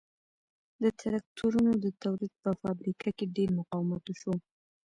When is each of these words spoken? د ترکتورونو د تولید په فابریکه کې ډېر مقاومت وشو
د 0.81 0.83
ترکتورونو 1.01 1.71
د 1.83 1.85
تولید 2.03 2.33
په 2.43 2.51
فابریکه 2.61 3.09
کې 3.17 3.25
ډېر 3.35 3.49
مقاومت 3.59 4.03
وشو 4.07 4.33